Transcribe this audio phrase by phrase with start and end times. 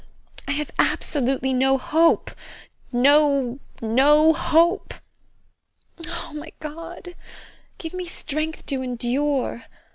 [0.47, 2.31] I have absolutely no hope,
[2.91, 4.95] no, no hope.
[6.07, 7.13] Oh, my God!
[7.77, 9.65] Give me strength to endure.